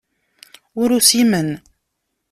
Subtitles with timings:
[0.81, 1.49] Ur usimen.